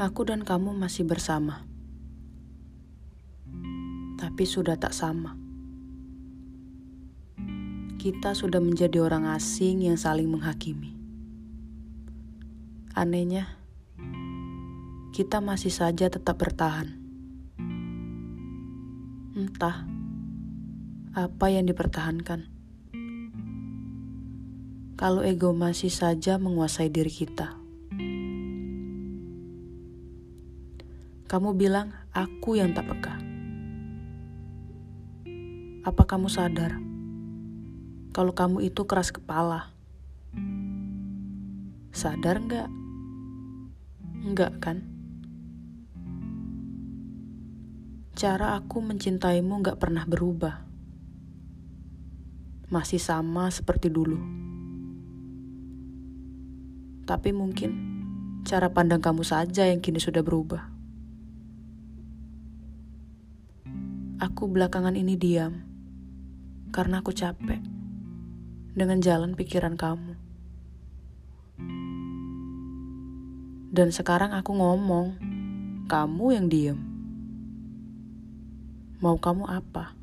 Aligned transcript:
Aku 0.00 0.24
dan 0.24 0.48
kamu 0.48 0.72
masih 0.72 1.04
bersama, 1.04 1.68
tapi 4.16 4.48
sudah 4.48 4.80
tak 4.80 4.96
sama. 4.96 5.36
Kita 8.00 8.32
sudah 8.32 8.64
menjadi 8.64 8.96
orang 9.04 9.28
asing 9.28 9.84
yang 9.84 10.00
saling 10.00 10.24
menghakimi. 10.32 10.96
Anehnya, 12.96 13.60
kita 15.12 15.44
masih 15.44 15.68
saja 15.68 16.08
tetap 16.08 16.40
bertahan. 16.40 16.96
Entah 19.36 19.84
apa 21.12 21.46
yang 21.52 21.68
dipertahankan. 21.68 22.48
Kalau 24.96 25.20
ego 25.20 25.52
masih 25.52 25.92
saja 25.92 26.40
menguasai 26.40 26.88
diri 26.88 27.12
kita. 27.12 27.59
Kamu 31.30 31.54
bilang 31.54 31.94
aku 32.10 32.58
yang 32.58 32.74
tak 32.74 32.90
peka. 32.90 33.14
Apa 35.86 36.02
kamu 36.02 36.26
sadar 36.26 36.74
kalau 38.10 38.34
kamu 38.34 38.66
itu 38.66 38.82
keras 38.82 39.14
kepala? 39.14 39.70
Sadar 41.94 42.42
nggak? 42.42 42.66
Enggak 44.26 44.58
kan? 44.58 44.82
Cara 48.18 48.58
aku 48.58 48.82
mencintaimu 48.82 49.62
nggak 49.62 49.78
pernah 49.78 50.02
berubah. 50.10 50.66
Masih 52.74 52.98
sama 52.98 53.54
seperti 53.54 53.86
dulu. 53.86 54.18
Tapi 57.06 57.30
mungkin 57.30 57.70
cara 58.42 58.74
pandang 58.74 58.98
kamu 58.98 59.22
saja 59.22 59.70
yang 59.70 59.78
kini 59.78 60.02
sudah 60.02 60.26
berubah. 60.26 60.79
Aku 64.20 64.52
belakangan 64.52 65.00
ini 65.00 65.16
diam 65.16 65.64
karena 66.76 67.00
aku 67.00 67.08
capek 67.08 67.56
dengan 68.76 69.00
jalan 69.00 69.32
pikiran 69.32 69.80
kamu. 69.80 70.12
Dan 73.72 73.88
sekarang 73.88 74.36
aku 74.36 74.52
ngomong, 74.52 75.16
kamu 75.88 76.36
yang 76.36 76.52
diam. 76.52 76.76
Mau 79.00 79.16
kamu 79.16 79.48
apa? 79.48 79.96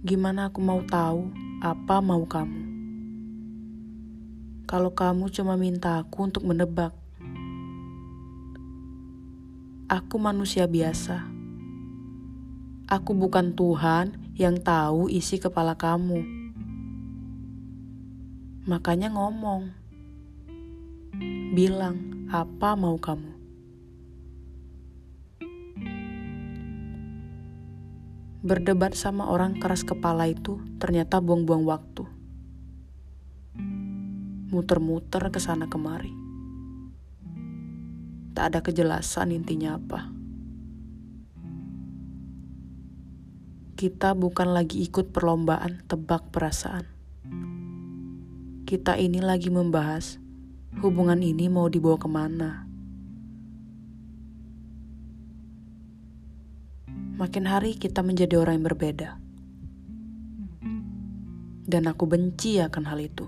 Gimana 0.00 0.48
aku 0.48 0.64
mau 0.64 0.80
tahu 0.80 1.28
apa 1.60 2.00
mau 2.00 2.24
kamu? 2.24 2.62
Kalau 4.64 4.96
kamu 4.96 5.28
cuma 5.28 5.60
minta 5.60 6.00
aku 6.00 6.24
untuk 6.24 6.48
menebak, 6.48 6.96
Aku 9.94 10.18
manusia 10.18 10.66
biasa. 10.66 11.22
Aku 12.90 13.14
bukan 13.14 13.54
Tuhan 13.54 14.34
yang 14.34 14.58
tahu 14.58 15.06
isi 15.06 15.38
kepala 15.38 15.78
kamu. 15.78 16.18
Makanya 18.66 19.14
ngomong. 19.14 19.70
Bilang 21.54 22.26
apa 22.26 22.74
mau 22.74 22.98
kamu. 22.98 23.38
Berdebat 28.42 28.98
sama 28.98 29.30
orang 29.30 29.62
keras 29.62 29.86
kepala 29.86 30.26
itu 30.26 30.58
ternyata 30.82 31.22
buang-buang 31.22 31.62
waktu. 31.62 32.02
Muter-muter 34.50 35.30
ke 35.30 35.38
sana 35.38 35.70
kemari. 35.70 36.23
Tak 38.34 38.50
ada 38.50 38.60
kejelasan 38.66 39.30
intinya 39.30 39.78
apa. 39.78 40.10
Kita 43.78 44.18
bukan 44.18 44.50
lagi 44.50 44.82
ikut 44.82 45.14
perlombaan 45.14 45.86
tebak 45.86 46.34
perasaan. 46.34 46.82
Kita 48.66 48.98
ini 48.98 49.22
lagi 49.22 49.54
membahas 49.54 50.18
hubungan 50.82 51.22
ini 51.22 51.46
mau 51.46 51.70
dibawa 51.70 51.94
ke 51.94 52.08
mana. 52.10 52.50
Makin 57.14 57.44
hari 57.46 57.78
kita 57.78 58.02
menjadi 58.02 58.42
orang 58.42 58.58
yang 58.58 58.66
berbeda. 58.66 59.10
Dan 61.70 61.86
aku 61.86 62.10
benci 62.10 62.58
akan 62.58 62.84
hal 62.90 62.98
itu. 62.98 63.26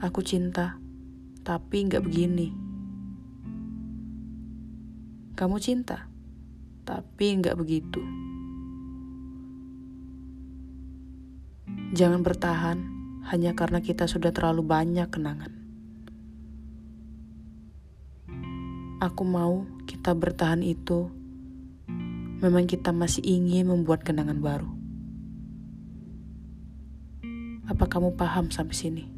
Aku 0.00 0.24
cinta 0.24 0.83
tapi 1.44 1.84
nggak 1.84 2.00
begini. 2.00 2.48
Kamu 5.36 5.60
cinta, 5.60 6.08
tapi 6.88 7.36
nggak 7.36 7.60
begitu. 7.60 8.00
Jangan 11.92 12.24
bertahan 12.24 12.78
hanya 13.28 13.52
karena 13.52 13.84
kita 13.84 14.08
sudah 14.08 14.32
terlalu 14.32 14.64
banyak 14.64 15.06
kenangan. 15.12 15.52
Aku 19.04 19.22
mau 19.28 19.68
kita 19.84 20.16
bertahan 20.16 20.64
itu 20.64 21.12
memang 22.40 22.64
kita 22.64 22.88
masih 22.88 23.20
ingin 23.20 23.68
membuat 23.68 24.00
kenangan 24.00 24.40
baru. 24.40 24.70
Apa 27.68 27.84
kamu 27.84 28.16
paham 28.16 28.48
sampai 28.48 28.76
sini? 28.76 29.13